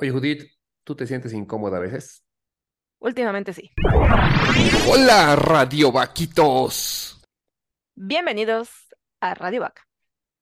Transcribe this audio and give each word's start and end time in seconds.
Oye, 0.00 0.12
Judith, 0.12 0.44
¿tú 0.84 0.94
te 0.94 1.08
sientes 1.08 1.32
incómoda 1.32 1.78
a 1.78 1.80
veces? 1.80 2.24
Últimamente 3.00 3.52
sí. 3.52 3.72
Hola, 4.88 5.34
Radio 5.34 5.90
Vaquitos. 5.90 7.20
Bienvenidos 7.96 8.70
a 9.18 9.34
Radio 9.34 9.62
Vaca, 9.62 9.88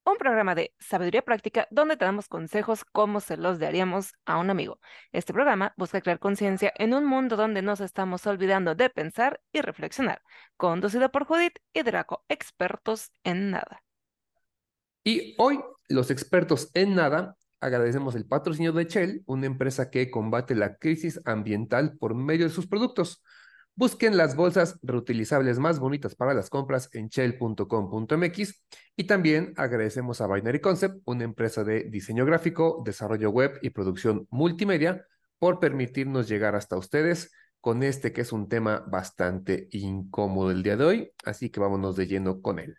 un 0.05 0.17
programa 0.17 0.53
de 0.53 0.75
sabiduría 0.77 1.23
práctica 1.23 1.67
donde 1.71 1.97
te 1.97 2.05
damos 2.05 2.27
consejos 2.27 2.85
como 2.85 3.19
se 3.19 3.35
los 3.35 3.57
daríamos 3.57 4.13
a 4.27 4.37
un 4.37 4.51
amigo. 4.51 4.79
Este 5.11 5.33
programa 5.33 5.73
busca 5.75 6.01
crear 6.01 6.19
conciencia 6.19 6.71
en 6.75 6.93
un 6.93 7.07
mundo 7.07 7.35
donde 7.35 7.63
nos 7.63 7.81
estamos 7.81 8.27
olvidando 8.27 8.75
de 8.75 8.91
pensar 8.91 9.41
y 9.51 9.61
reflexionar. 9.61 10.21
Conducido 10.55 11.11
por 11.11 11.25
Judith 11.25 11.57
y 11.73 11.81
Draco, 11.81 12.23
expertos 12.29 13.11
en 13.23 13.49
nada. 13.49 13.81
Y 15.03 15.33
hoy, 15.39 15.59
los 15.89 16.11
expertos 16.11 16.69
en 16.75 16.93
nada 16.93 17.37
agradecemos 17.59 18.15
el 18.15 18.25
patrocinio 18.25 18.71
de 18.73 18.85
Shell, 18.85 19.23
una 19.25 19.45
empresa 19.45 19.89
que 19.89 20.09
combate 20.11 20.55
la 20.55 20.77
crisis 20.77 21.19
ambiental 21.25 21.97
por 21.97 22.15
medio 22.15 22.45
de 22.47 22.53
sus 22.53 22.67
productos. 22.67 23.23
Busquen 23.75 24.17
las 24.17 24.35
bolsas 24.35 24.79
reutilizables 24.81 25.59
más 25.59 25.79
bonitas 25.79 26.15
para 26.15 26.33
las 26.33 26.49
compras 26.49 26.89
en 26.93 27.09
shell.com.mx 27.09 28.63
y 28.95 29.03
también 29.03 29.53
agradecemos 29.55 30.19
a 30.19 30.27
Binary 30.27 30.59
Concept, 30.59 31.01
una 31.05 31.23
empresa 31.23 31.63
de 31.63 31.83
diseño 31.83 32.25
gráfico, 32.25 32.81
desarrollo 32.83 33.29
web 33.29 33.59
y 33.61 33.69
producción 33.69 34.27
multimedia, 34.31 35.05
por 35.37 35.59
permitirnos 35.59 36.27
llegar 36.27 36.55
hasta 36.55 36.75
ustedes 36.75 37.31
con 37.61 37.83
este 37.83 38.13
que 38.13 38.21
es 38.21 38.31
un 38.31 38.49
tema 38.49 38.83
bastante 38.87 39.67
incómodo 39.71 40.51
el 40.51 40.63
día 40.63 40.77
de 40.77 40.83
hoy, 40.85 41.11
así 41.25 41.49
que 41.49 41.59
vámonos 41.59 41.95
de 41.95 42.07
lleno 42.07 42.41
con 42.41 42.59
él. 42.59 42.75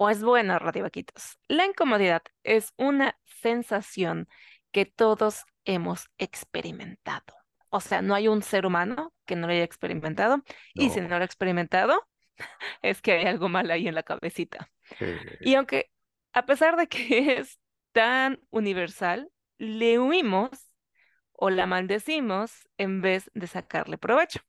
Pues 0.00 0.22
bueno, 0.22 0.58
Vaquitos, 0.58 1.38
la 1.46 1.66
incomodidad 1.66 2.22
es 2.42 2.72
una 2.78 3.18
sensación 3.42 4.28
que 4.72 4.86
todos 4.86 5.44
hemos 5.66 6.08
experimentado. 6.16 7.34
O 7.68 7.82
sea, 7.82 8.00
no 8.00 8.14
hay 8.14 8.26
un 8.26 8.42
ser 8.42 8.64
humano 8.64 9.12
que 9.26 9.36
no 9.36 9.46
lo 9.46 9.52
haya 9.52 9.62
experimentado. 9.62 10.42
Y 10.72 10.88
si 10.88 11.02
no 11.02 11.08
lo 11.10 11.16
ha 11.16 11.24
experimentado, 11.24 12.08
es 12.82 13.02
que 13.02 13.12
hay 13.12 13.26
algo 13.26 13.50
mal 13.50 13.70
ahí 13.70 13.88
en 13.88 13.94
la 13.94 14.02
cabecita. 14.02 14.70
Y 15.42 15.54
aunque, 15.56 15.90
a 16.32 16.46
pesar 16.46 16.78
de 16.78 16.86
que 16.86 17.34
es 17.38 17.60
tan 17.92 18.40
universal, 18.48 19.30
le 19.58 19.98
huimos 19.98 20.48
o 21.32 21.50
la 21.50 21.66
maldecimos 21.66 22.66
en 22.78 23.02
vez 23.02 23.30
de 23.34 23.48
sacarle 23.48 23.98
provecho. 23.98 24.40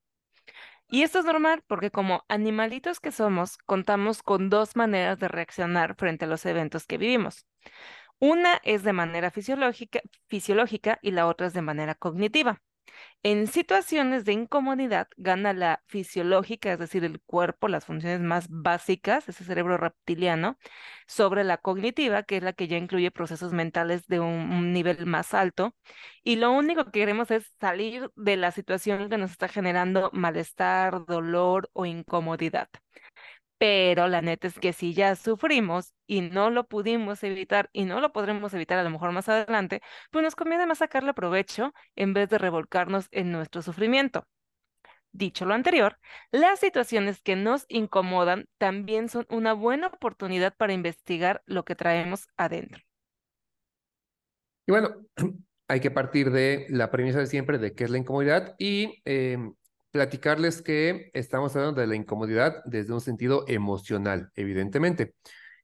Y 0.92 1.04
esto 1.04 1.20
es 1.20 1.26
normal 1.26 1.64
porque 1.68 1.90
como 1.90 2.26
animalitos 2.28 3.00
que 3.00 3.12
somos, 3.12 3.58
contamos 3.66 4.24
con 4.24 4.50
dos 4.50 4.76
maneras 4.76 5.18
de 5.20 5.30
reaccionar 5.30 5.96
frente 5.96 6.26
a 6.26 6.28
los 6.28 6.46
eventos 6.46 6.86
que 6.86 6.98
vivimos. 6.98 7.48
Una 8.20 8.60
es 8.64 8.84
de 8.84 8.94
manera 8.94 9.32
fisiológica, 9.32 10.02
y 11.02 11.12
la 11.12 11.28
otra 11.28 11.48
es 11.48 11.54
de 11.54 11.62
manera 11.64 11.96
cognitiva. 11.96 12.62
En 13.24 13.48
situaciones 13.48 14.26
de 14.26 14.34
incomodidad 14.34 15.08
gana 15.16 15.54
la 15.54 15.84
fisiológica, 15.88 16.74
es 16.74 16.80
decir, 16.80 17.04
el 17.04 17.22
cuerpo, 17.22 17.68
las 17.68 17.86
funciones 17.86 18.20
más 18.20 18.48
básicas, 18.50 19.30
ese 19.30 19.44
cerebro 19.44 19.78
reptiliano, 19.78 20.58
sobre 21.08 21.44
la 21.44 21.58
cognitiva, 21.58 22.24
que 22.24 22.38
es 22.38 22.44
la 22.44 22.54
que 22.54 22.68
ya 22.68 22.78
incluye 22.78 23.12
procesos 23.12 23.54
mentales 23.54 24.08
de 24.08 24.20
un, 24.20 24.74
nivel 24.74 25.06
más 25.06 25.34
alto. 25.34 25.76
Y 26.24 26.38
lo 26.38 26.52
único 26.52 26.86
que 26.86 26.92
queremos 26.92 27.30
es 27.32 27.54
salir 27.60 28.10
de 28.16 28.38
la 28.38 28.52
situación 28.52 29.10
que 29.10 29.18
nos 29.18 29.32
está 29.32 29.48
generando 29.48 30.10
malestar, 30.14 31.06
dolor 31.06 31.70
o 31.74 31.86
incomodidad. 31.86 32.70
Pero 33.62 34.08
la 34.08 34.24
neta 34.24 34.48
es 34.48 34.58
que 34.58 34.74
si 34.74 34.96
ya 34.96 35.16
sufrimos 35.16 35.94
y 36.08 36.22
no 36.22 36.50
lo 36.50 36.68
pudimos 36.68 37.24
evitar 37.24 37.70
y 37.74 37.86
no 37.86 38.02
lo 38.02 38.12
podremos 38.12 38.52
evitar 38.56 38.80
a 38.80 38.84
lo 38.84 38.90
mejor 38.90 39.12
más 39.12 39.30
adelante, 39.30 39.84
pues 40.10 40.24
nos 40.24 40.36
conviene 40.36 40.66
más 40.66 40.80
sacarle 40.80 41.14
provecho 41.14 41.72
en 41.96 42.16
vez 42.16 42.28
de 42.30 42.40
revolcarnos 42.40 43.08
en 43.12 43.32
nuestro 43.32 43.62
sufrimiento. 43.62 44.28
Dicho 45.12 45.46
lo 45.46 45.54
anterior, 45.54 46.00
las 46.32 46.60
situaciones 46.60 47.22
que 47.22 47.36
nos 47.36 47.66
incomodan 47.68 48.48
también 48.58 49.10
son 49.10 49.28
una 49.30 49.54
buena 49.54 49.90
oportunidad 49.90 50.56
para 50.58 50.74
investigar 50.74 51.44
lo 51.46 51.64
que 51.64 51.76
traemos 51.76 52.30
adentro. 52.38 52.82
Y 54.66 54.72
bueno, 54.72 55.06
hay 55.68 55.82
que 55.82 55.92
partir 55.92 56.32
de 56.32 56.66
la 56.70 56.90
premisa 56.90 57.20
de 57.20 57.28
siempre 57.28 57.60
de 57.60 57.76
qué 57.76 57.84
es 57.84 57.92
la 57.92 58.00
incomodidad 58.00 58.56
y 58.58 59.04
em, 59.06 59.54
platicarles 59.92 60.62
que 60.62 61.12
estamos 61.14 61.56
hablando 61.56 61.82
de 61.82 61.88
la 61.88 61.96
incomodidad 61.96 62.64
desde 62.66 62.94
un 62.94 63.02
sentido 63.02 63.46
emocional, 63.48 64.32
evidentemente. 64.36 65.16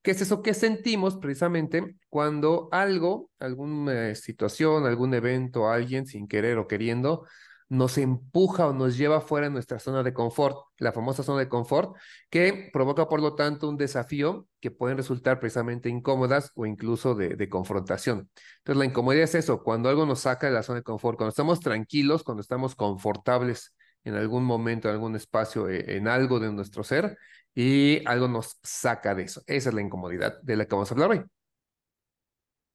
¿Qué 0.04 0.12
es 0.12 0.22
eso 0.22 0.42
que 0.42 0.54
sentimos 0.54 1.18
precisamente 1.18 1.96
cuando 2.10 2.70
algo, 2.72 3.30
alguna 3.40 4.16
situación, 4.16 4.86
algún 4.86 5.14
evento, 5.14 5.70
alguien 5.70 6.06
sin 6.06 6.28
querer 6.28 6.58
o 6.58 6.68
queriendo, 6.68 7.26
nos 7.70 7.98
empuja 7.98 8.68
o 8.68 8.74
nos 8.74 8.98
lleva 8.98 9.20
fuera 9.22 9.48
de 9.48 9.54
nuestra 9.54 9.80
zona 9.80 10.04
de 10.04 10.14
confort, 10.14 10.58
la 10.78 10.94
famosa 10.94 11.24
zona 11.24 11.40
de 11.40 11.50
confort, 11.50 11.96
que 12.30 12.70
provoca 12.72 13.10
por 13.10 13.22
lo 13.22 13.36
tanto 13.36 13.68
un 13.68 13.78
desafío 13.78 14.48
que 14.62 14.72
pueden 14.72 14.98
resultar 14.98 15.40
precisamente 15.40 15.90
incómodas 15.90 16.52
o 16.56 16.66
incluso 16.66 17.14
de, 17.16 17.50
confrontación. 17.50 18.30
Entonces 18.60 18.80
la 18.80 18.86
incomodidad 18.86 19.26
es 19.26 19.36
eso, 19.36 19.64
cuando 19.64 19.90
algo 19.90 20.06
nos 20.06 20.22
saca 20.22 20.48
de 20.48 20.54
la 20.54 20.64
zona 20.64 20.80
de 20.80 20.84
confort, 20.84 21.18
cuando 21.18 21.30
estamos 21.30 21.60
tranquilos, 21.60 22.24
cuando 22.24 22.42
estamos 22.42 22.76
confortables 22.76 23.76
en 24.08 24.16
algún 24.16 24.46
momento, 24.46 24.88
en 24.88 24.96
algún 24.96 25.16
espacio, 25.16 25.68
eh, 25.70 25.98
en 25.98 26.08
algo 26.08 26.40
de 26.40 26.52
nuestro 26.52 26.84
ser 26.84 27.18
y 27.54 28.08
algo 28.08 28.28
nos 28.28 28.58
saca 28.64 29.14
de 29.14 29.24
eso. 29.24 29.42
Esa 29.48 29.70
es 29.70 29.76
la 29.76 29.82
incomodidad 29.82 30.42
de 30.42 30.56
la 30.56 30.66
que 30.66 30.76
vamos 30.76 30.90
a 30.90 30.94
hablar 30.94 31.12
hoy. 31.12 31.24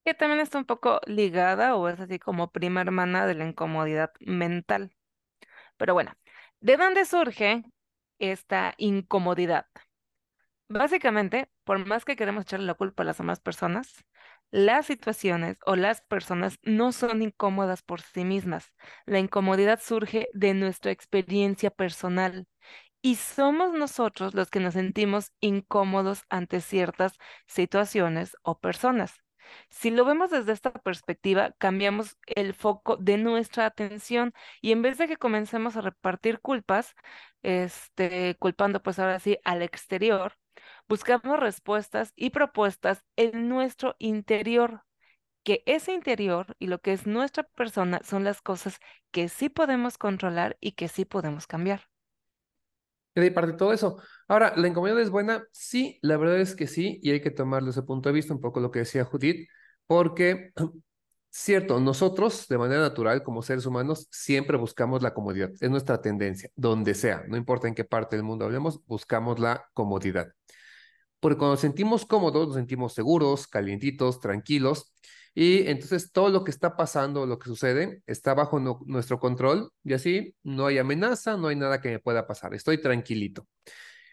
Que 0.04 0.14
también 0.14 0.40
está 0.40 0.58
un 0.58 0.64
poco 0.66 1.00
ligada 1.06 1.76
o 1.76 1.88
es 1.88 1.98
así 2.00 2.18
como 2.18 2.50
prima 2.50 2.80
hermana 2.82 3.26
de 3.26 3.34
la 3.34 3.46
incomodidad 3.46 4.10
mental. 4.20 4.94
Pero 5.78 5.94
bueno, 5.94 6.12
¿de 6.60 6.76
dónde 6.76 7.04
surge 7.04 7.64
esta 8.18 8.74
incomodidad? 8.76 9.66
Básicamente, 10.68 11.50
por 11.64 11.84
más 11.86 12.04
que 12.04 12.16
queremos 12.16 12.42
echarle 12.42 12.66
la 12.66 12.74
culpa 12.74 13.04
a 13.04 13.06
las 13.06 13.18
demás 13.18 13.40
personas, 13.40 14.04
las 14.52 14.86
situaciones 14.86 15.58
o 15.66 15.76
las 15.76 16.02
personas 16.02 16.58
no 16.62 16.92
son 16.92 17.22
incómodas 17.22 17.82
por 17.82 18.02
sí 18.02 18.24
mismas. 18.24 18.72
La 19.06 19.18
incomodidad 19.18 19.80
surge 19.82 20.28
de 20.34 20.54
nuestra 20.54 20.92
experiencia 20.92 21.70
personal 21.72 22.46
y 23.02 23.16
somos 23.16 23.72
nosotros 23.74 24.34
los 24.34 24.50
que 24.50 24.60
nos 24.60 24.74
sentimos 24.74 25.32
incómodos 25.40 26.24
ante 26.30 26.60
ciertas 26.60 27.14
situaciones 27.46 28.36
o 28.42 28.58
personas. 28.60 29.22
Si 29.70 29.90
lo 29.90 30.04
vemos 30.04 30.30
desde 30.30 30.52
esta 30.52 30.72
perspectiva, 30.72 31.52
cambiamos 31.58 32.16
el 32.26 32.54
foco 32.54 32.96
de 32.96 33.18
nuestra 33.18 33.66
atención 33.66 34.32
y 34.60 34.72
en 34.72 34.82
vez 34.82 34.98
de 34.98 35.08
que 35.08 35.16
comencemos 35.16 35.76
a 35.76 35.80
repartir 35.82 36.40
culpas, 36.40 36.94
este, 37.42 38.36
culpando 38.38 38.82
pues 38.82 38.98
ahora 38.98 39.18
sí 39.20 39.38
al 39.44 39.62
exterior, 39.62 40.34
buscamos 40.92 41.40
respuestas 41.40 42.12
y 42.16 42.28
propuestas 42.28 43.02
en 43.16 43.48
nuestro 43.48 43.96
interior, 43.98 44.82
que 45.42 45.62
ese 45.64 45.94
interior 45.94 46.54
y 46.58 46.66
lo 46.66 46.82
que 46.82 46.92
es 46.92 47.06
nuestra 47.06 47.44
persona 47.44 48.02
son 48.04 48.24
las 48.24 48.42
cosas 48.42 48.78
que 49.10 49.30
sí 49.30 49.48
podemos 49.48 49.96
controlar 49.96 50.58
y 50.60 50.72
que 50.72 50.88
sí 50.88 51.06
podemos 51.06 51.46
cambiar. 51.46 51.88
Y 53.14 53.22
de 53.22 53.30
parte 53.30 53.52
de 53.52 53.56
todo 53.56 53.72
eso. 53.72 54.02
Ahora, 54.28 54.52
¿la 54.54 54.68
incomodidad 54.68 55.00
es 55.00 55.08
buena? 55.08 55.46
Sí, 55.50 55.98
la 56.02 56.18
verdad 56.18 56.38
es 56.38 56.54
que 56.54 56.66
sí, 56.66 57.00
y 57.02 57.10
hay 57.12 57.22
que 57.22 57.30
tomarlo 57.30 57.70
ese 57.70 57.84
punto 57.84 58.10
de 58.10 58.14
vista, 58.14 58.34
un 58.34 58.42
poco 58.42 58.60
lo 58.60 58.70
que 58.70 58.80
decía 58.80 59.06
Judith, 59.06 59.48
porque, 59.86 60.52
cierto, 61.30 61.80
nosotros 61.80 62.48
de 62.48 62.58
manera 62.58 62.82
natural, 62.82 63.22
como 63.22 63.40
seres 63.40 63.64
humanos, 63.64 64.08
siempre 64.10 64.58
buscamos 64.58 65.02
la 65.02 65.14
comodidad, 65.14 65.52
es 65.58 65.70
nuestra 65.70 66.02
tendencia, 66.02 66.50
donde 66.54 66.92
sea, 66.92 67.24
no 67.28 67.38
importa 67.38 67.66
en 67.66 67.74
qué 67.74 67.84
parte 67.84 68.16
del 68.16 68.26
mundo 68.26 68.44
hablemos, 68.44 68.84
buscamos 68.84 69.38
la 69.38 69.70
comodidad. 69.72 70.34
Porque 71.22 71.38
cuando 71.38 71.52
nos 71.52 71.60
sentimos 71.60 72.04
cómodos, 72.04 72.48
nos 72.48 72.56
sentimos 72.56 72.94
seguros, 72.94 73.46
calientitos, 73.46 74.18
tranquilos, 74.18 74.92
y 75.34 75.68
entonces 75.68 76.10
todo 76.10 76.30
lo 76.30 76.42
que 76.42 76.50
está 76.50 76.76
pasando, 76.76 77.26
lo 77.26 77.38
que 77.38 77.48
sucede, 77.48 78.02
está 78.06 78.34
bajo 78.34 78.58
nuestro 78.58 79.20
control 79.20 79.70
y 79.84 79.92
así 79.92 80.34
no 80.42 80.66
hay 80.66 80.78
amenaza, 80.78 81.36
no 81.36 81.46
hay 81.46 81.54
nada 81.54 81.80
que 81.80 81.90
me 81.90 82.00
pueda 82.00 82.26
pasar, 82.26 82.54
estoy 82.54 82.80
tranquilito. 82.80 83.46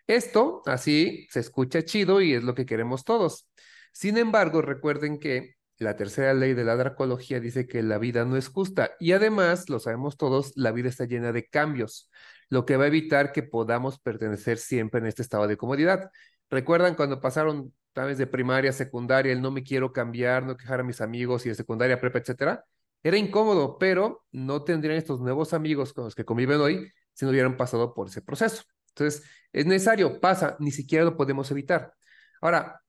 Esto 0.05 0.61
así 0.67 1.27
se 1.31 1.39
escucha 1.39 1.83
chido 1.83 2.21
y 2.21 2.33
es 2.33 2.43
lo 2.43 2.53
que 2.53 2.67
queremos 2.67 3.03
todos. 3.03 3.47
Sin 3.91 4.17
embargo, 4.17 4.61
recuerden 4.61 5.19
que 5.19 5.55
la 5.79 5.95
tercera 5.95 6.35
ley 6.35 6.53
de 6.53 6.63
la 6.63 6.75
dracología 6.75 7.39
dice 7.39 7.65
que 7.67 7.81
la 7.81 7.97
vida 7.97 8.23
no 8.23 8.37
es 8.37 8.49
justa 8.49 8.91
y 8.99 9.13
además, 9.13 9.67
lo 9.67 9.79
sabemos 9.79 10.15
todos, 10.15 10.53
la 10.55 10.71
vida 10.71 10.89
está 10.89 11.05
llena 11.05 11.31
de 11.31 11.47
cambios, 11.47 12.11
lo 12.49 12.65
que 12.65 12.77
va 12.77 12.83
a 12.83 12.87
evitar 12.87 13.31
que 13.31 13.41
podamos 13.41 13.99
pertenecer 13.99 14.59
siempre 14.59 14.99
en 14.99 15.07
este 15.07 15.23
estado 15.23 15.47
de 15.47 15.57
comodidad. 15.57 16.11
¿Recuerdan 16.49 16.95
cuando 16.95 17.19
pasaron 17.21 17.73
vez 18.05 18.17
de 18.17 18.27
primaria, 18.27 18.71
secundaria, 18.71 19.31
el 19.31 19.41
no 19.41 19.51
me 19.51 19.63
quiero 19.63 19.91
cambiar, 19.93 20.45
no 20.45 20.57
quejar 20.57 20.79
a 20.79 20.83
mis 20.83 21.01
amigos 21.01 21.45
y 21.45 21.49
de 21.49 21.55
secundaria, 21.55 21.99
prepa, 21.99 22.19
etcétera? 22.19 22.65
Era 23.03 23.17
incómodo, 23.17 23.77
pero 23.77 24.25
no 24.31 24.63
tendrían 24.63 24.97
estos 24.97 25.21
nuevos 25.21 25.53
amigos 25.53 25.93
con 25.93 26.05
los 26.05 26.15
que 26.15 26.25
conviven 26.25 26.59
hoy 26.59 26.91
si 27.13 27.25
no 27.25 27.31
hubieran 27.31 27.57
pasado 27.57 27.93
por 27.93 28.07
ese 28.07 28.21
proceso. 28.21 28.63
Entonces, 28.89 29.23
es 29.53 29.65
necesario, 29.65 30.19
pasa, 30.19 30.57
ni 30.59 30.71
siquiera 30.71 31.05
lo 31.05 31.15
podemos 31.17 31.49
evitar. 31.51 31.93
Ahora, 32.41 32.81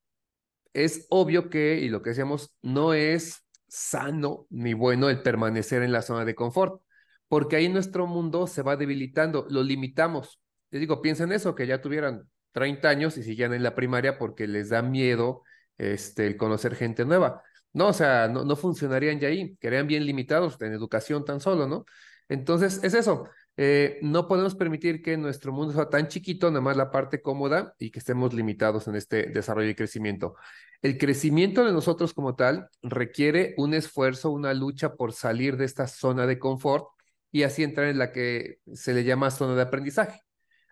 es 0.73 1.07
obvio 1.11 1.51
que, 1.51 1.79
y 1.81 1.89
lo 1.89 2.03
que 2.03 2.11
decíamos, 2.11 2.55
no 2.63 2.95
es 2.95 3.47
sano 3.69 4.47
ni 4.51 4.75
bueno 4.75 5.09
el 5.09 5.23
permanecer 5.23 5.83
en 5.83 5.93
la 5.93 6.03
zona 6.03 6.25
de 6.25 6.35
confort, 6.35 6.83
porque 7.29 7.57
ahí 7.57 7.69
nuestro 7.69 8.07
mundo 8.07 8.47
se 8.47 8.63
va 8.63 8.77
debilitando, 8.77 9.47
lo 9.51 9.63
limitamos. 9.63 10.41
Les 10.71 10.81
digo, 10.81 11.03
piensen 11.03 11.33
eso, 11.33 11.55
que 11.55 11.67
ya 11.67 11.81
tuvieran 11.81 12.29
30 12.53 12.89
años 12.89 13.17
y 13.17 13.23
siguen 13.23 13.53
en 13.53 13.63
la 13.63 13.75
primaria 13.75 14.19
porque 14.19 14.47
les 14.47 14.71
da 14.71 14.83
miedo 14.83 15.43
este, 15.79 16.37
conocer 16.37 16.75
gente 16.75 17.05
nueva. 17.05 17.43
No, 17.73 17.89
o 17.89 17.93
sea, 17.93 18.29
no, 18.29 18.45
no 18.45 18.57
funcionarían 18.57 19.21
ya 19.21 19.29
ahí, 19.29 19.57
quedarían 19.61 19.87
bien 19.87 20.05
limitados 20.07 20.61
en 20.61 20.73
educación 20.73 21.25
tan 21.25 21.41
solo, 21.41 21.67
¿no? 21.69 21.85
Entonces, 22.29 22.81
es 22.85 22.95
eso. 22.95 23.29
Eh, 23.57 23.99
no 24.03 24.29
podemos 24.29 24.55
permitir 24.55 25.03
que 25.03 25.17
nuestro 25.17 25.53
mundo 25.53 25.75
sea 25.75 25.89
tan 25.91 26.09
chiquito, 26.09 26.51
nada 26.51 26.61
más 26.63 26.77
la 26.77 26.91
parte 26.91 27.21
cómoda, 27.21 27.75
y 27.79 27.91
que 27.91 27.99
estemos 27.99 28.33
limitados 28.33 28.89
en 28.89 28.97
este 28.97 29.25
desarrollo 29.25 29.69
y 29.69 29.75
crecimiento. 29.75 30.35
El 30.83 30.97
crecimiento 30.97 31.65
de 31.65 31.73
nosotros 31.73 32.15
como 32.15 32.37
tal 32.37 32.69
requiere 32.83 33.55
un 33.59 33.75
esfuerzo, 33.75 34.31
una 34.31 34.55
lucha 34.55 34.95
por 34.95 35.13
salir 35.13 35.57
de 35.57 35.67
esta 35.67 35.87
zona 35.89 36.27
de 36.27 36.39
confort 36.39 36.87
y 37.33 37.43
así 37.43 37.63
entrar 37.63 37.89
en 37.89 37.99
la 37.99 38.13
que 38.13 38.59
se 38.73 38.95
le 38.95 39.05
llama 39.05 39.31
zona 39.31 39.55
de 39.55 39.63
aprendizaje. 39.63 40.21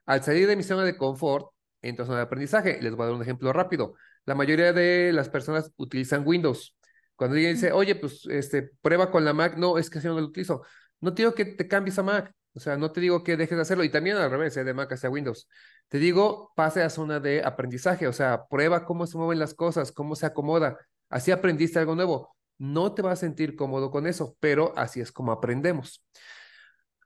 Al 0.07 0.23
salir 0.25 0.47
de 0.47 0.57
mi 0.57 0.63
zona 0.63 0.85
de 0.85 0.97
confort, 0.97 1.49
entro 1.83 2.05
a 2.05 2.07
zona 2.07 2.19
de 2.19 2.25
aprendizaje. 2.25 2.81
Les 2.83 2.95
voy 2.95 3.05
a 3.05 3.07
dar 3.07 3.15
un 3.15 3.23
ejemplo 3.23 3.53
rápido. 3.53 3.95
La 4.25 4.35
mayoría 4.35 4.73
de 4.73 5.13
las 5.13 5.29
personas 5.29 5.73
utilizan 5.77 6.23
Windows. 6.27 6.77
Cuando 7.17 7.35
alguien 7.35 7.55
dice, 7.55 7.73
oye, 7.73 7.97
pues 7.97 8.27
este, 8.31 8.71
prueba 8.81 9.11
con 9.11 9.25
la 9.25 9.33
Mac, 9.33 9.57
no, 9.57 9.79
es 9.79 9.91
que 9.91 9.99
así 9.99 10.07
no 10.07 10.19
lo 10.21 10.27
utilizo. 10.27 10.63
No 11.01 11.15
te 11.15 11.23
digo 11.23 11.35
que 11.35 11.45
te 11.45 11.67
cambies 11.67 11.99
a 11.99 12.03
Mac, 12.03 12.33
o 12.55 12.61
sea, 12.61 12.77
no 12.77 12.93
te 12.93 13.01
digo 13.01 13.23
que 13.25 13.37
dejes 13.37 13.57
de 13.57 13.63
hacerlo, 13.63 13.85
y 13.85 13.91
también 13.91 14.17
al 14.17 14.31
revés, 14.31 14.57
¿eh? 14.57 14.65
de 14.65 14.75
Mac 14.75 14.93
hacia 14.93 15.11
Windows. 15.11 15.49
Te 15.89 15.99
digo, 15.99 16.53
pase 16.57 16.83
a 16.83 16.91
zona 16.91 17.21
de 17.21 17.43
aprendizaje, 17.45 18.07
o 18.07 18.13
sea, 18.13 18.47
prueba 18.49 18.85
cómo 18.85 19.07
se 19.07 19.17
mueven 19.17 19.39
las 19.39 19.55
cosas, 19.55 19.93
cómo 19.93 20.17
se 20.17 20.27
acomoda. 20.27 20.79
Así 21.09 21.31
aprendiste 21.31 21.79
algo 21.79 21.95
nuevo. 21.95 22.37
No 22.59 22.95
te 22.95 23.03
vas 23.03 23.15
a 23.15 23.17
sentir 23.17 23.57
cómodo 23.57 23.91
con 23.91 24.07
eso, 24.07 24.37
pero 24.41 24.73
así 24.77 25.01
es 25.01 25.13
como 25.13 25.33
aprendemos. 25.33 26.05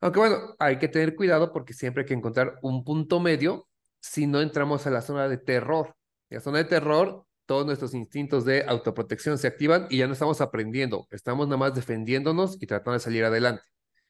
Aunque 0.00 0.18
bueno, 0.18 0.56
hay 0.58 0.78
que 0.78 0.88
tener 0.88 1.14
cuidado 1.14 1.52
porque 1.52 1.74
siempre 1.74 2.02
hay 2.02 2.08
que 2.08 2.14
encontrar 2.14 2.58
un 2.62 2.84
punto 2.84 3.20
medio 3.20 3.68
si 4.02 4.26
no 4.26 4.40
entramos 4.40 4.86
a 4.86 4.90
la 4.90 5.00
zona 5.00 5.28
de 5.28 5.38
terror. 5.38 5.94
En 6.28 6.36
la 6.38 6.40
zona 6.42 6.58
de 6.58 6.64
terror, 6.64 7.24
todos 7.46 7.64
nuestros 7.66 7.94
instintos 7.94 8.44
de 8.44 8.64
autoprotección 8.66 9.38
se 9.38 9.46
activan 9.46 9.86
y 9.90 9.98
ya 9.98 10.06
no 10.06 10.12
estamos 10.14 10.40
aprendiendo, 10.40 11.06
estamos 11.10 11.46
nada 11.46 11.58
más 11.58 11.74
defendiéndonos 11.74 12.56
y 12.60 12.66
tratando 12.66 12.94
de 12.94 13.00
salir 13.00 13.24
adelante. 13.24 13.62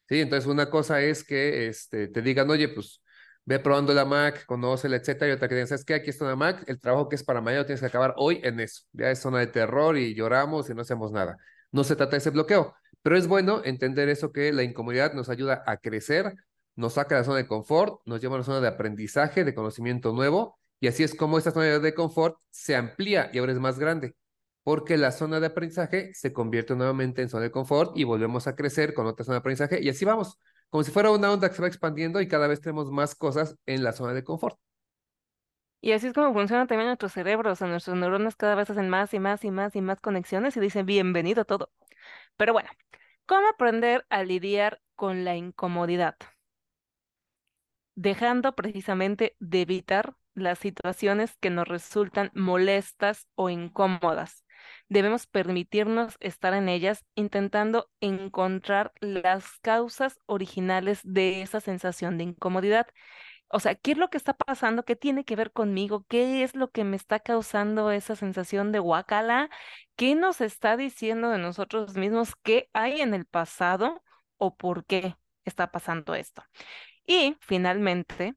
Sí, 0.09 0.21
entonces 0.21 0.49
una 0.49 0.71
cosa 0.71 1.01
es 1.03 1.25
que 1.25 1.69
este, 1.69 2.09
te 2.09 2.23
digan, 2.23 2.51
oye, 2.51 2.69
pues 2.69 3.03
ve 3.45 3.59
probando 3.59 3.93
la 3.95 4.05
Mac, 4.05 4.45
conócela, 4.47 4.97
etcétera, 4.97 5.31
y 5.31 5.35
otra 5.35 5.49
que 5.49 5.55
digan, 5.55 5.69
¿sabes 5.69 5.85
qué? 5.85 5.95
Aquí 5.95 6.11
está 6.11 6.25
una 6.25 6.37
Mac, 6.37 6.65
el 6.67 6.81
trabajo 6.81 7.09
que 7.09 7.17
es 7.17 7.25
para 7.25 7.41
mañana 7.41 7.67
tienes 7.67 7.81
que 7.81 7.87
acabar 7.87 8.15
hoy 8.17 8.41
en 8.43 8.61
eso. 8.61 8.83
Ya 8.93 9.11
es 9.11 9.21
zona 9.21 9.39
de 9.41 9.47
terror 9.49 9.97
y 9.97 10.15
lloramos 10.15 10.71
y 10.71 10.75
no 10.75 10.83
hacemos 10.83 11.13
nada. 11.13 11.39
No 11.71 11.85
se 11.85 11.97
trata 11.97 12.13
de 12.13 12.19
ese 12.19 12.31
bloqueo, 12.31 12.75
pero 13.03 13.17
es 13.17 13.27
bueno 13.27 13.63
entender 13.65 14.09
eso 14.09 14.33
que 14.33 14.53
la 14.53 14.63
incomodidad 14.63 15.15
nos 15.15 15.29
ayuda 15.29 15.63
a 15.67 15.77
crecer, 15.79 16.35
nos 16.77 16.95
saca 16.95 17.15
de 17.15 17.21
la 17.23 17.25
zona 17.25 17.39
de 17.39 17.47
confort, 17.47 18.01
nos 18.07 18.21
lleva 18.21 18.35
a 18.35 18.37
una 18.39 18.45
zona 18.45 18.61
de 18.61 18.69
aprendizaje, 18.69 19.45
de 19.45 19.55
conocimiento 19.55 20.13
nuevo, 20.13 20.59
y 20.81 20.89
así 20.89 21.03
es 21.05 21.15
como 21.15 21.39
esta 21.39 21.51
zona 21.53 21.79
de 21.79 21.95
confort 21.95 22.37
se 22.51 22.77
amplía 22.77 23.31
y 23.33 23.39
ahora 23.39 23.53
es 23.53 23.59
más 23.61 23.79
grande 23.79 24.15
porque 24.65 24.97
la 24.97 25.13
zona 25.13 25.41
de 25.41 25.47
aprendizaje 25.47 26.15
se 26.15 26.33
convierte 26.33 26.75
nuevamente 26.75 27.23
en 27.23 27.29
zona 27.29 27.45
de 27.45 27.51
confort 27.51 27.97
y 27.97 28.05
volvemos 28.05 28.47
a 28.47 28.55
crecer 28.55 28.95
con 28.95 29.07
otra 29.07 29.25
zona 29.25 29.37
de 29.37 29.41
aprendizaje 29.41 29.83
y 29.83 29.89
así 29.89 30.05
vamos, 30.05 30.39
como 30.71 30.85
si 30.85 30.91
fuera 30.91 31.11
una 31.11 31.33
onda 31.33 31.49
que 31.49 31.57
se 31.57 31.63
va 31.63 31.69
expandiendo 31.69 32.21
y 32.21 32.29
cada 32.29 32.47
vez 32.47 32.61
tenemos 32.61 32.91
más 32.91 33.15
cosas 33.15 33.57
en 33.67 33.83
la 33.83 33.93
zona 33.93 34.15
de 34.15 34.25
confort. 34.25 34.59
Y 35.81 35.93
así 35.93 36.07
es 36.07 36.13
como 36.13 36.33
funciona 36.33 36.67
también 36.69 36.87
nuestro 36.87 37.09
cerebro, 37.09 37.51
o 37.51 37.57
sea, 37.57 37.67
nuestras 37.67 37.97
neuronas 37.97 38.37
cada 38.37 38.55
vez 38.55 38.71
hacen 38.71 38.89
más 38.89 39.13
y 39.15 39.19
más 39.19 39.45
y 39.45 39.51
más 39.51 39.75
y 39.75 39.81
más 39.81 40.01
conexiones 40.01 40.57
y 40.57 40.61
dicen 40.61 40.87
bienvenido 40.87 41.45
todo. 41.45 41.73
Pero 42.37 42.53
bueno, 42.53 42.71
¿cómo 43.27 43.49
aprender 43.49 44.07
a 44.11 44.23
lidiar 44.23 44.81
con 44.95 45.25
la 45.25 45.35
incomodidad? 45.35 46.15
Dejando 47.95 48.55
precisamente 48.55 49.37
de 49.39 49.63
evitar 49.63 50.15
las 50.35 50.59
situaciones 50.59 51.37
que 51.41 51.51
nos 51.51 51.69
resultan 51.69 52.31
molestas 52.35 53.29
o 53.35 53.51
incómodas 53.51 54.45
debemos 54.89 55.27
permitirnos 55.27 56.17
estar 56.21 56.55
en 56.55 56.69
ellas 56.69 57.05
intentando 57.15 57.91
encontrar 58.01 58.93
las 59.01 59.59
causas 59.61 60.19
originales 60.27 61.01
de 61.05 61.43
esa 61.43 61.61
sensación 61.61 62.19
de 62.19 62.25
incomodidad. 62.25 62.87
O 63.49 63.61
sea, 63.61 63.75
¿qué 63.75 63.93
es 63.93 63.99
lo 63.99 64.09
que 64.09 64.17
está 64.17 64.35
pasando? 64.35 64.85
¿Qué 64.85 64.97
tiene 64.97 65.25
que 65.25 65.37
ver 65.37 65.53
conmigo? 65.53 66.07
¿Qué 66.09 66.43
es 66.43 66.55
lo 66.57 66.71
que 66.71 66.85
me 66.85 66.97
está 66.97 67.21
causando 67.21 67.91
esa 67.91 68.17
sensación 68.17 68.73
de 68.73 68.79
guacala? 68.79 69.51
¿Qué 69.97 70.15
nos 70.15 70.41
está 70.41 70.77
diciendo 70.77 71.31
de 71.31 71.39
nosotros 71.39 71.95
mismos? 71.97 72.35
¿Qué 72.43 72.71
hay 72.73 73.03
en 73.03 73.13
el 73.15 73.27
pasado 73.27 74.03
o 74.39 74.57
por 74.57 74.87
qué 74.87 75.17
está 75.45 75.71
pasando 75.71 76.15
esto? 76.15 76.43
Y 77.07 77.37
finalmente, 77.41 78.35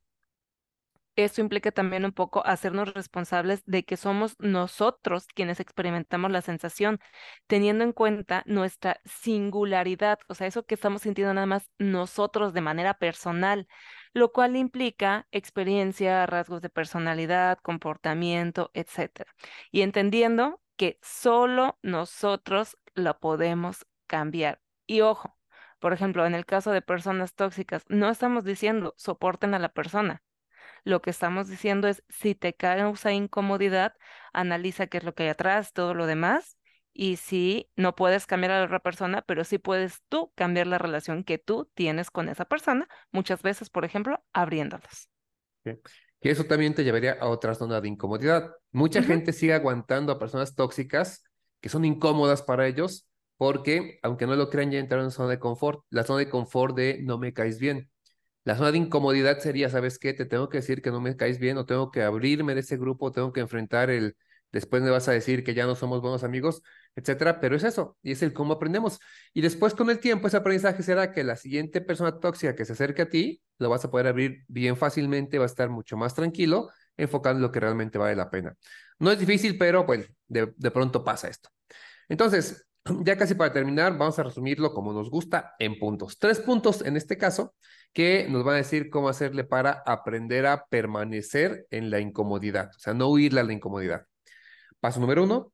esto 1.16 1.40
implica 1.42 1.72
también 1.72 2.04
un 2.04 2.12
poco 2.12 2.46
hacernos 2.46 2.94
responsables 2.94 3.64
de 3.66 3.86
que 3.86 3.96
somos 3.96 4.36
nosotros 4.40 5.28
quienes 5.28 5.62
experimentamos 5.62 6.30
la 6.32 6.42
sensación, 6.42 7.00
teniendo 7.48 7.86
en 7.86 7.94
cuenta 7.94 8.44
nuestra 8.46 9.00
singularidad, 9.06 10.20
o 10.28 10.36
sea, 10.36 10.48
eso 10.48 10.66
que 10.66 10.76
estamos 10.76 11.04
sintiendo 11.04 11.34
nada 11.34 11.48
más 11.48 11.70
nosotros 11.80 12.54
de 12.54 12.62
manera 12.62 12.96
personal, 12.96 13.68
lo 14.14 14.32
cual 14.34 14.56
implica 14.58 15.28
experiencia, 15.32 16.26
rasgos 16.26 16.62
de 16.62 16.70
personalidad, 16.70 17.60
comportamiento, 17.60 18.72
etc. 18.74 19.26
Y 19.72 19.82
entendiendo 19.82 20.62
que 20.76 21.00
solo 21.02 21.80
nosotros 21.82 22.78
lo 22.94 23.18
podemos 23.20 23.86
cambiar. 24.08 24.62
Y 24.86 25.02
ojo, 25.02 25.38
por 25.80 25.94
ejemplo, 25.94 26.26
en 26.26 26.36
el 26.36 26.46
caso 26.46 26.72
de 26.72 26.82
personas 26.82 27.34
tóxicas, 27.34 27.84
no 27.88 28.10
estamos 28.10 28.44
diciendo 28.44 28.94
soporten 28.98 29.54
a 29.54 29.60
la 29.60 29.70
persona 29.70 30.24
lo 30.86 31.02
que 31.02 31.10
estamos 31.10 31.50
diciendo 31.50 31.88
es, 31.88 32.04
si 32.10 32.36
te 32.36 32.54
causa 32.54 33.12
incomodidad, 33.12 33.94
analiza 34.32 34.88
qué 34.88 35.00
es 35.00 35.04
lo 35.04 35.16
que 35.16 35.24
hay 35.24 35.30
atrás, 35.30 35.74
todo 35.74 35.94
lo 35.96 36.06
demás, 36.06 36.58
y 36.94 37.18
si 37.18 37.70
no 37.76 37.96
puedes 37.96 38.28
cambiar 38.28 38.52
a 38.52 38.60
la 38.60 38.66
otra 38.66 38.80
persona, 38.80 39.24
pero 39.24 39.44
sí 39.44 39.58
puedes 39.58 40.04
tú 40.08 40.32
cambiar 40.36 40.68
la 40.68 40.78
relación 40.78 41.24
que 41.24 41.40
tú 41.40 41.70
tienes 41.74 42.12
con 42.12 42.30
esa 42.30 42.46
persona, 42.46 42.88
muchas 43.12 43.42
veces, 43.42 43.70
por 43.70 43.84
ejemplo, 43.84 44.24
abriéndolas. 44.32 45.10
Que 45.64 46.30
eso 46.30 46.46
también 46.46 46.76
te 46.76 46.84
llevaría 46.84 47.14
a 47.14 47.28
otra 47.28 47.56
zona 47.56 47.82
de 47.82 47.88
incomodidad. 47.88 48.52
Mucha 48.72 49.02
gente 49.04 49.34
sigue 49.34 49.54
aguantando 49.54 50.14
a 50.14 50.20
personas 50.20 50.56
tóxicas 50.56 51.24
que 51.60 51.70
son 51.70 51.84
incómodas 51.84 52.44
para 52.44 52.68
ellos 52.68 53.08
porque, 53.38 54.00
aunque 54.04 54.28
no 54.28 54.36
lo 54.36 54.50
crean, 54.50 54.72
ya 54.72 54.80
entraron 54.80 55.06
en 55.08 55.12
zona 55.12 55.30
de 55.30 55.40
confort, 55.40 55.84
la 55.90 56.04
zona 56.04 56.20
de 56.20 56.30
confort 56.30 56.76
de 56.76 57.00
no 57.04 57.18
me 57.18 57.34
caes 57.34 57.60
bien. 57.60 57.90
La 58.44 58.56
zona 58.56 58.72
de 58.72 58.78
incomodidad 58.78 59.40
sería, 59.40 59.70
¿sabes 59.70 60.00
qué? 60.00 60.14
Te 60.14 60.26
tengo 60.26 60.50
que 60.50 60.60
decir 60.60 60.82
que 60.82 60.92
no 60.92 61.02
me 61.02 61.16
caes 61.18 61.40
bien 61.40 61.58
o 61.58 61.66
tengo 61.66 61.92
que 61.92 62.04
abrirme 62.04 62.54
de 62.54 62.62
ese 62.62 62.78
grupo, 62.78 63.12
tengo 63.12 63.34
que 63.34 63.42
enfrentar 63.42 63.90
el, 63.90 64.16
después 64.52 64.84
me 64.84 64.90
vas 64.92 65.08
a 65.08 65.12
decir 65.12 65.44
que 65.44 65.54
ya 65.54 65.66
no 65.66 65.76
somos 65.76 66.02
buenos 66.02 66.24
amigos, 66.24 66.62
etcétera, 66.96 67.40
pero 67.40 67.56
es 67.56 67.64
eso, 67.64 67.98
y 68.04 68.12
es 68.12 68.22
el 68.24 68.34
cómo 68.34 68.54
aprendemos. 68.54 69.00
Y 69.34 69.42
después 69.42 69.74
con 69.74 69.90
el 69.90 70.00
tiempo 70.00 70.28
ese 70.28 70.38
aprendizaje 70.38 70.84
será 70.84 71.12
que 71.12 71.24
la 71.24 71.36
siguiente 71.36 71.82
persona 71.82 72.20
tóxica 72.20 72.56
que 72.56 72.66
se 72.66 72.74
acerque 72.74 73.02
a 73.04 73.10
ti, 73.10 73.42
lo 73.58 73.70
vas 73.70 73.84
a 73.84 73.92
poder 73.92 74.08
abrir 74.08 74.44
bien 74.48 74.78
fácilmente, 74.78 75.40
va 75.40 75.46
a 75.46 75.48
estar 75.48 75.70
mucho 75.70 75.98
más 75.98 76.14
tranquilo, 76.14 76.70
enfocando 76.98 77.40
en 77.40 77.42
lo 77.44 77.52
que 77.52 77.60
realmente 77.60 77.98
vale 77.98 78.16
la 78.16 78.30
pena. 78.30 78.56
No 79.00 79.12
es 79.12 79.20
difícil, 79.20 79.58
pero 79.58 79.86
bueno, 79.86 80.06
de, 80.28 80.54
de 80.56 80.72
pronto 80.72 81.04
pasa 81.04 81.28
esto. 81.28 81.50
Entonces, 82.10 82.66
ya 83.04 83.18
casi 83.18 83.36
para 83.36 83.52
terminar, 83.52 83.98
vamos 83.98 84.18
a 84.20 84.24
resumirlo 84.24 84.74
como 84.74 84.94
nos 84.94 85.10
gusta 85.10 85.56
en 85.60 85.80
puntos. 85.80 86.18
Tres 86.20 86.40
puntos 86.40 86.82
en 86.82 86.98
este 86.98 87.18
caso 87.18 87.56
que 87.94 88.28
nos 88.30 88.44
van 88.44 88.56
a 88.56 88.58
decir 88.58 88.90
cómo 88.90 89.10
hacerle 89.10 89.44
para 89.44 89.84
aprender 89.86 90.46
a 90.46 90.66
permanecer 90.66 91.66
en 91.72 91.90
la 91.90 92.00
incomodidad, 92.00 92.70
o 92.76 92.80
sea, 92.80 92.94
no 92.94 93.10
huirle 93.10 93.42
a 93.42 93.44
la 93.44 93.54
incomodidad. 93.54 94.06
Paso 94.80 95.00
número 95.00 95.24
uno, 95.24 95.54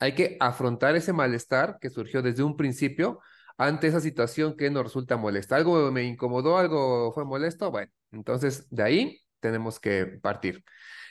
hay 0.00 0.14
que 0.14 0.36
afrontar 0.40 0.96
ese 0.96 1.12
malestar 1.12 1.78
que 1.80 1.90
surgió 1.90 2.22
desde 2.22 2.42
un 2.42 2.56
principio 2.56 3.20
ante 3.58 3.86
esa 3.88 4.00
situación 4.00 4.56
que 4.56 4.70
nos 4.70 4.84
resulta 4.84 5.16
molesta. 5.16 5.56
Algo 5.56 5.92
me 5.92 6.02
incomodó, 6.04 6.58
algo 6.58 7.12
fue 7.12 7.24
molesto, 7.24 7.70
bueno, 7.70 7.92
entonces 8.10 8.66
de 8.70 8.82
ahí 8.82 9.20
tenemos 9.40 9.78
que 9.78 10.06
partir. 10.06 10.64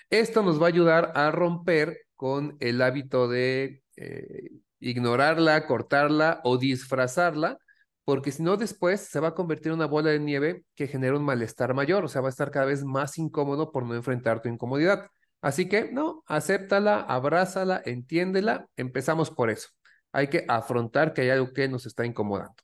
Esto 0.10 0.44
nos 0.44 0.62
va 0.62 0.66
a 0.66 0.70
ayudar 0.70 1.14
a 1.16 1.32
romper 1.32 2.02
con 2.16 2.58
el 2.60 2.82
hábito 2.82 3.30
de 3.30 3.84
eh, 3.96 4.50
ignorarla, 4.82 5.66
cortarla 5.68 6.42
o 6.44 6.58
disfrazarla 6.58 7.58
porque 8.04 8.32
si 8.32 8.44
no 8.44 8.58
después 8.58 9.02
se 9.02 9.20
va 9.20 9.30
a 9.30 9.36
convertir 9.36 9.68
en 9.68 9.76
una 9.76 9.86
bola 9.86 10.10
de 10.10 10.20
nieve 10.20 10.64
que 10.76 10.88
genera 10.88 11.16
un 11.16 11.24
malestar 11.24 11.74
mayor, 11.74 12.04
o 12.04 12.08
sea, 12.08 12.22
va 12.22 12.28
a 12.28 12.32
estar 12.32 12.52
cada 12.52 12.66
vez 12.66 12.84
más 12.84 13.18
incómodo 13.18 13.72
por 13.72 13.86
no 13.86 13.96
enfrentar 13.96 14.42
tu 14.42 14.50
incomodidad. 14.50 15.08
Así 15.42 15.70
que, 15.70 15.92
no, 15.92 16.24
acéptala, 16.28 17.00
abrázala, 17.02 17.82
entiéndela, 17.86 18.68
empezamos 18.76 19.32
por 19.32 19.50
eso. 19.50 19.70
Hay 20.12 20.28
que 20.28 20.46
afrontar 20.48 21.14
que 21.14 21.22
hay 21.22 21.30
algo 21.30 21.54
que 21.54 21.68
nos 21.68 21.86
está 21.86 22.06
incomodando. 22.06 22.56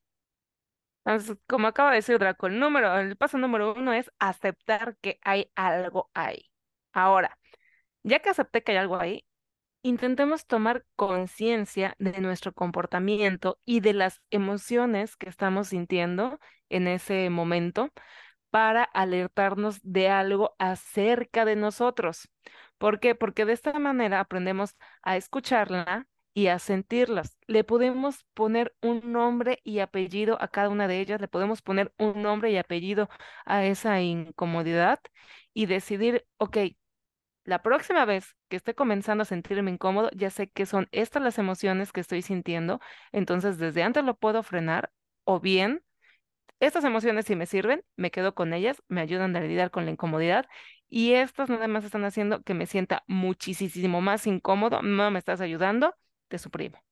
como 1.48 1.68
acaba 1.68 1.92
de 1.92 1.98
decir 1.98 2.20
Draco, 2.20 2.48
el 2.48 2.60
número, 2.60 2.98
el 3.00 3.16
paso 3.16 3.38
número 3.38 3.74
uno 3.74 3.94
es 3.94 4.12
aceptar 4.20 4.98
que 5.02 5.20
hay 5.24 5.52
algo 5.56 6.10
ahí. 6.14 6.50
Ahora, 6.94 7.38
ya 8.04 8.20
que 8.20 8.30
acepté 8.30 8.64
que 8.64 8.74
hay 8.74 8.80
algo 8.80 9.00
ahí, 9.00 9.26
intentemos 9.88 10.46
tomar 10.46 10.86
conciencia 10.96 11.96
de 12.00 12.20
nuestro 12.22 12.54
comportamiento 12.54 13.60
y 13.66 13.80
de 13.80 13.94
las 13.94 14.22
emociones 14.30 15.16
que 15.16 15.30
estamos 15.30 15.70
sintiendo 15.70 16.40
en 16.70 16.88
ese 16.88 17.30
momento 17.30 17.92
para 18.50 18.84
alertarnos 18.84 19.80
de 19.84 20.10
algo 20.10 20.56
acerca 20.60 21.46
de 21.46 21.56
nosotros. 21.56 22.30
¿Por 22.78 23.00
qué? 23.00 23.16
Porque 23.16 23.46
de 23.46 23.54
esta 23.54 23.78
manera 23.80 24.20
aprendemos 24.20 24.76
a 25.04 25.18
escucharla 25.18 26.08
y 26.34 26.48
a 26.48 26.60
sentirlas. 26.60 27.38
Le 27.48 27.64
podemos 27.64 28.26
poner 28.34 28.76
un 28.82 29.12
nombre 29.12 29.60
y 29.64 29.80
apellido 29.80 30.38
a 30.42 30.50
cada 30.50 30.70
una 30.70 30.88
de 30.88 31.00
ellas, 31.00 31.20
le 31.22 31.28
podemos 31.28 31.62
poner 31.62 31.94
un 31.98 32.22
nombre 32.22 32.52
y 32.52 32.58
apellido 32.58 33.10
a 33.46 33.66
esa 33.66 34.02
incomodidad 34.02 35.00
y 35.54 35.66
decidir, 35.66 36.26
ok, 36.38 36.58
la 37.48 37.64
próxima 37.64 38.04
vez 38.04 38.36
que 38.50 38.58
esté 38.58 38.76
comenzando 38.76 39.22
a 39.22 39.26
sentirme 39.26 39.72
incómodo, 39.72 40.10
ya 40.14 40.30
sé 40.30 40.50
que 40.50 40.66
son 40.66 40.90
estas 40.92 41.24
las 41.24 41.40
emociones 41.40 41.94
que 41.94 42.02
estoy 42.02 42.22
sintiendo, 42.22 42.82
entonces 43.14 43.58
desde 43.58 43.84
antes 43.84 44.04
lo 44.04 44.18
puedo 44.18 44.44
frenar 44.44 44.92
o 45.24 45.40
bien 45.40 45.82
estas 46.60 46.84
emociones 46.84 47.26
si 47.26 47.38
me 47.38 47.46
sirven, 47.46 47.86
me 47.96 48.12
quedo 48.12 48.36
con 48.36 48.54
ellas, 48.54 48.84
me 48.90 49.00
ayudan 49.00 49.34
a 49.38 49.40
lidiar 49.40 49.72
con 49.72 49.86
la 49.86 49.92
incomodidad 49.92 50.46
y 50.90 51.14
estas 51.14 51.50
nada 51.50 51.70
más 51.70 51.86
están 51.86 52.04
haciendo 52.04 52.44
que 52.44 52.54
me 52.54 52.66
sienta 52.66 53.04
muchísimo 53.08 54.02
más 54.02 54.28
incómodo, 54.28 54.82
no 54.82 55.10
me 55.10 55.18
estás 55.18 55.40
ayudando, 55.40 55.96
te 56.28 56.40
suprimo. 56.40 56.84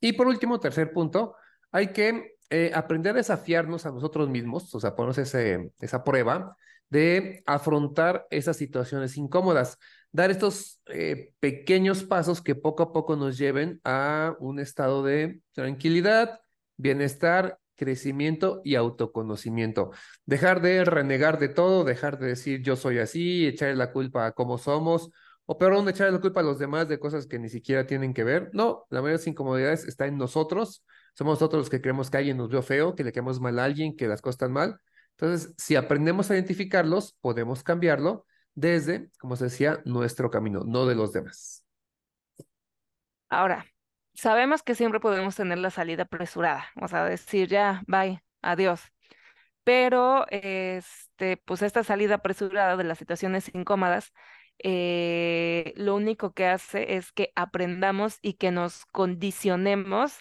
Y 0.00 0.14
por 0.14 0.28
último, 0.28 0.60
tercer 0.60 0.94
punto, 0.94 1.36
hay 1.72 1.88
que 1.88 2.38
eh, 2.48 2.70
aprender 2.74 3.12
a 3.12 3.18
desafiarnos 3.18 3.84
a 3.84 3.90
nosotros 3.90 4.30
mismos, 4.30 4.74
o 4.74 4.80
sea, 4.80 4.96
ponernos 4.96 5.18
esa 5.18 6.04
prueba 6.04 6.56
de 6.90 7.42
afrontar 7.46 8.26
esas 8.30 8.56
situaciones 8.56 9.16
incómodas, 9.16 9.78
dar 10.12 10.30
estos 10.30 10.80
eh, 10.86 11.32
pequeños 11.40 12.04
pasos 12.04 12.40
que 12.40 12.54
poco 12.54 12.82
a 12.82 12.92
poco 12.92 13.16
nos 13.16 13.38
lleven 13.38 13.80
a 13.84 14.36
un 14.40 14.58
estado 14.58 15.02
de 15.02 15.40
tranquilidad, 15.52 16.40
bienestar, 16.76 17.58
crecimiento 17.76 18.60
y 18.64 18.74
autoconocimiento. 18.74 19.90
Dejar 20.26 20.60
de 20.60 20.84
renegar 20.84 21.38
de 21.38 21.48
todo, 21.48 21.84
dejar 21.84 22.18
de 22.18 22.28
decir 22.28 22.62
yo 22.62 22.76
soy 22.76 22.98
así, 22.98 23.46
echarle 23.46 23.76
la 23.76 23.92
culpa 23.92 24.26
a 24.26 24.32
cómo 24.32 24.58
somos, 24.58 25.10
o 25.46 25.56
peor 25.56 25.72
aún, 25.74 25.88
echarle 25.88 26.12
la 26.12 26.20
culpa 26.20 26.40
a 26.40 26.42
los 26.42 26.58
demás 26.58 26.88
de 26.88 26.98
cosas 26.98 27.26
que 27.26 27.38
ni 27.38 27.48
siquiera 27.48 27.86
tienen 27.86 28.12
que 28.12 28.24
ver. 28.24 28.50
No, 28.52 28.84
la 28.90 29.00
mayoría 29.00 29.12
de 29.14 29.18
las 29.20 29.26
incomodidades 29.28 29.84
está 29.86 30.06
en 30.06 30.18
nosotros. 30.18 30.84
Somos 31.14 31.34
nosotros 31.36 31.60
los 31.60 31.70
que 31.70 31.80
creemos 31.80 32.10
que 32.10 32.18
alguien 32.18 32.36
nos 32.36 32.50
vio 32.50 32.60
feo, 32.62 32.94
que 32.94 33.02
le 33.02 33.12
queremos 33.12 33.40
mal 33.40 33.58
a 33.58 33.64
alguien, 33.64 33.96
que 33.96 34.08
las 34.08 34.20
cosas 34.20 34.34
están 34.34 34.52
mal. 34.52 34.78
Entonces, 35.20 35.52
si 35.58 35.74
aprendemos 35.74 36.30
a 36.30 36.34
identificarlos, 36.34 37.18
podemos 37.20 37.64
cambiarlo 37.64 38.24
desde, 38.54 39.10
como 39.18 39.34
se 39.34 39.44
decía, 39.44 39.82
nuestro 39.84 40.30
camino, 40.30 40.62
no 40.64 40.86
de 40.86 40.94
los 40.94 41.12
demás. 41.12 41.64
Ahora, 43.28 43.66
sabemos 44.14 44.62
que 44.62 44.76
siempre 44.76 45.00
podemos 45.00 45.34
tener 45.34 45.58
la 45.58 45.70
salida 45.70 46.04
apresurada, 46.04 46.66
o 46.80 46.86
sea, 46.86 47.04
decir 47.04 47.48
ya, 47.48 47.82
bye, 47.88 48.22
adiós. 48.42 48.80
Pero, 49.64 50.24
este, 50.30 51.36
pues 51.38 51.62
esta 51.62 51.82
salida 51.82 52.16
apresurada 52.16 52.76
de 52.76 52.84
las 52.84 52.98
situaciones 52.98 53.52
incómodas, 53.54 54.12
eh, 54.60 55.72
lo 55.76 55.96
único 55.96 56.32
que 56.32 56.46
hace 56.46 56.96
es 56.96 57.10
que 57.10 57.32
aprendamos 57.34 58.18
y 58.22 58.34
que 58.34 58.52
nos 58.52 58.86
condicionemos 58.86 60.20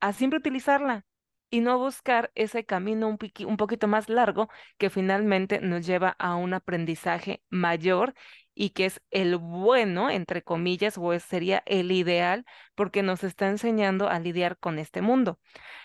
a 0.00 0.12
siempre 0.12 0.38
utilizarla 0.38 1.04
y 1.50 1.60
no 1.60 1.78
buscar 1.78 2.30
ese 2.34 2.64
camino 2.64 3.08
un, 3.08 3.18
un 3.46 3.56
poquito 3.56 3.88
más 3.88 4.08
largo 4.08 4.48
que 4.78 4.90
finalmente 4.90 5.60
nos 5.60 5.86
lleva 5.86 6.10
a 6.18 6.34
un 6.36 6.54
aprendizaje 6.54 7.42
mayor 7.50 8.14
y 8.54 8.70
que 8.70 8.86
es 8.86 9.02
el 9.10 9.36
bueno, 9.36 10.10
entre 10.10 10.42
comillas, 10.42 10.96
o 10.98 11.18
sería 11.20 11.62
el 11.66 11.92
ideal, 11.92 12.44
porque 12.74 13.02
nos 13.02 13.22
está 13.24 13.48
enseñando 13.48 14.08
a 14.08 14.18
lidiar 14.18 14.58
con 14.58 14.78
este 14.78 15.02
mundo. 15.02 15.38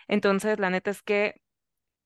Entonces, 0.07 0.59
la 0.59 0.69
neta 0.69 0.91
es 0.91 1.01
que 1.03 1.40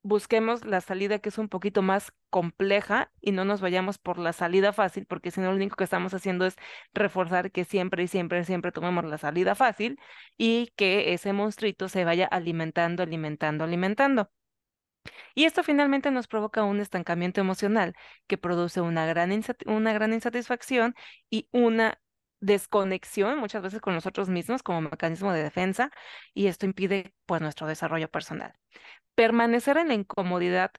busquemos 0.05 0.63
la 0.65 0.81
salida 0.81 1.17
que 1.19 1.29
es 1.29 1.37
un 1.39 1.49
poquito 1.49 1.81
más 1.81 2.13
compleja 2.29 3.11
y 3.21 3.31
no 3.31 3.43
nos 3.43 3.59
vayamos 3.59 3.97
por 3.97 4.19
la 4.19 4.33
salida 4.33 4.71
fácil, 4.71 5.05
porque 5.07 5.31
si 5.31 5.41
no 5.41 5.49
lo 5.49 5.55
único 5.55 5.75
que 5.75 5.83
estamos 5.83 6.13
haciendo 6.13 6.45
es 6.45 6.55
reforzar 6.93 7.51
que 7.51 7.65
siempre 7.65 8.03
y 8.03 8.07
siempre, 8.07 8.45
siempre 8.45 8.71
tomemos 8.71 9.03
la 9.05 9.17
salida 9.17 9.55
fácil 9.55 9.99
y 10.37 10.71
que 10.75 11.13
ese 11.13 11.33
monstruito 11.33 11.89
se 11.89 12.05
vaya 12.05 12.27
alimentando, 12.27 13.01
alimentando, 13.01 13.63
alimentando. 13.63 14.29
Y 15.33 15.45
esto 15.45 15.63
finalmente 15.63 16.11
nos 16.11 16.27
provoca 16.27 16.63
un 16.63 16.79
estancamiento 16.79 17.41
emocional 17.41 17.95
que 18.27 18.37
produce 18.37 18.81
una 18.81 19.05
gran, 19.05 19.31
una 19.65 19.93
gran 19.93 20.13
insatisfacción 20.13 20.95
y 21.29 21.47
una 21.51 21.99
desconexión 22.45 23.39
muchas 23.39 23.63
veces 23.63 23.81
con 23.81 23.95
nosotros 23.95 24.29
mismos 24.29 24.63
como 24.63 24.81
mecanismo 24.81 25.33
de 25.33 25.43
defensa 25.43 25.91
y 26.33 26.47
esto 26.47 26.65
impide 26.65 27.13
pues 27.25 27.41
nuestro 27.41 27.67
desarrollo 27.67 28.09
personal. 28.09 28.53
Permanecer 29.15 29.77
en 29.77 29.89
la 29.89 29.95
incomodidad 29.95 30.71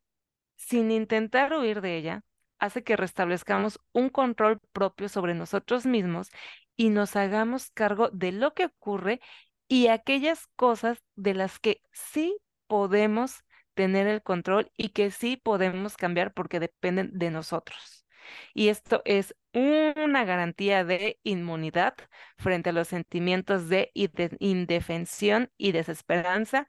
sin 0.56 0.90
intentar 0.90 1.52
huir 1.52 1.80
de 1.80 1.96
ella 1.96 2.22
hace 2.58 2.84
que 2.84 2.96
restablezcamos 2.96 3.80
un 3.92 4.08
control 4.10 4.60
propio 4.72 5.08
sobre 5.08 5.34
nosotros 5.34 5.86
mismos 5.86 6.30
y 6.76 6.90
nos 6.90 7.16
hagamos 7.16 7.70
cargo 7.72 8.10
de 8.10 8.32
lo 8.32 8.54
que 8.54 8.66
ocurre 8.66 9.20
y 9.68 9.88
aquellas 9.88 10.46
cosas 10.56 11.02
de 11.16 11.34
las 11.34 11.58
que 11.58 11.82
sí 11.92 12.38
podemos 12.68 13.42
tener 13.74 14.06
el 14.06 14.22
control 14.22 14.70
y 14.76 14.90
que 14.90 15.10
sí 15.10 15.36
podemos 15.36 15.96
cambiar 15.96 16.32
porque 16.32 16.60
dependen 16.60 17.10
de 17.12 17.30
nosotros. 17.30 18.05
Y 18.54 18.68
esto 18.68 19.02
es 19.04 19.34
una 19.52 20.24
garantía 20.24 20.84
de 20.84 21.18
inmunidad 21.22 21.94
frente 22.36 22.70
a 22.70 22.72
los 22.72 22.88
sentimientos 22.88 23.68
de 23.68 23.90
indefensión 23.94 25.50
y 25.56 25.72
desesperanza 25.72 26.68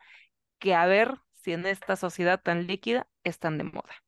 que 0.60 0.74
a 0.74 0.86
ver 0.86 1.16
si 1.34 1.54
en 1.54 1.66
esta 1.66 1.96
sociedad 1.96 2.42
tan 2.42 2.68
líquida 2.68 3.08
están 3.24 3.58
de 3.58 3.66
moda. 3.66 4.04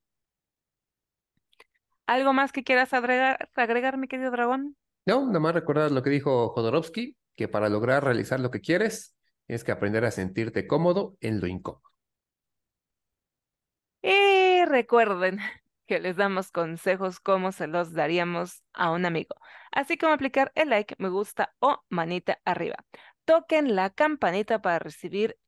¿Algo 2.08 2.34
más 2.34 2.51
que 2.51 2.63
quieras 2.63 2.94
agregar, 2.94 3.50
agregar 3.56 3.98
mi 3.98 4.08
querido 4.08 4.32
dragón? 4.32 4.75
No, 5.06 5.25
nada 5.27 5.39
más 5.39 5.53
recordar 5.53 5.91
lo 5.91 6.01
que 6.01 6.10
dijo 6.10 6.50
Jodorowsky, 6.50 7.15
que 7.36 7.48
para 7.48 7.70
lograr 7.70 8.03
realizar 8.03 8.39
lo 8.39 8.51
que 8.51 8.62
quieres, 8.62 9.15
tienes 9.46 9.63
que 9.63 9.72
aprender 9.72 10.06
a 10.06 10.12
sentirte 10.12 10.68
cómodo 10.68 11.18
en 11.22 11.39
lo 11.39 11.48
incómodo. 11.48 11.84
Y 14.01 14.65
recuerden 14.65 15.39
que 15.89 16.00
les 16.00 16.17
damos 16.17 16.51
consejos 16.51 17.19
como 17.19 17.51
se 17.51 17.65
los 17.65 17.93
daríamos 17.93 18.63
a 18.74 18.91
un 18.91 19.08
amigo, 19.08 19.36
así 19.72 19.98
como 19.98 20.13
aplicar 20.13 20.51
el 20.53 20.69
like, 20.69 20.96
me 21.00 21.10
gusta 21.10 21.55
o 21.60 21.84
manita 21.89 22.39
arriba. 22.46 22.75
Toquen 23.25 23.75
la 23.75 23.89
campanita 23.89 24.62
para 24.62 24.77
recibir 24.77 25.39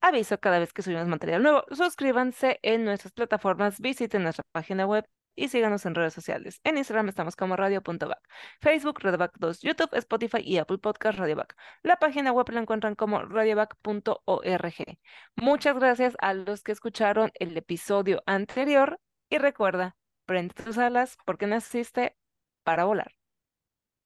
aviso 0.00 0.40
cada 0.40 0.58
vez 0.58 0.72
que 0.72 0.80
subimos 0.80 1.06
material 1.06 1.42
nuevo. 1.42 1.64
Suscríbanse 1.70 2.58
en 2.62 2.86
nuestras 2.86 3.12
plataformas, 3.12 3.78
visiten 3.78 4.22
nuestra 4.22 4.42
página 4.52 4.86
web 4.86 5.04
y 5.36 5.48
síganos 5.48 5.84
en 5.84 5.94
redes 5.94 6.14
sociales. 6.14 6.60
En 6.64 6.78
Instagram 6.78 7.10
estamos 7.10 7.36
como 7.36 7.56
radio.back, 7.56 8.20
Facebook 8.62 9.00
radioback 9.00 9.32
2, 9.38 9.60
YouTube, 9.60 9.94
Spotify 9.98 10.40
y 10.42 10.56
Apple 10.56 10.78
Podcast 10.78 11.18
radioback. 11.18 11.54
La 11.82 11.96
página 11.96 12.32
web 12.32 12.48
la 12.50 12.60
encuentran 12.60 12.94
como 12.94 13.20
radioback.org. 13.20 14.98
Muchas 15.36 15.76
gracias 15.76 16.16
a 16.20 16.32
los 16.32 16.62
que 16.62 16.72
escucharon 16.72 17.32
el 17.34 17.54
episodio 17.54 18.22
anterior 18.24 18.98
y 19.30 19.38
recuerda, 19.38 19.96
prende 20.26 20.54
tus 20.54 20.78
alas 20.78 21.16
porque 21.24 21.46
naciste 21.46 22.16
para 22.64 22.84
volar. 22.84 23.14